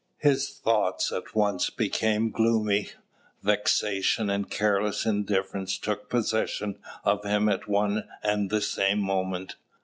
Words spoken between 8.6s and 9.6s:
same moment.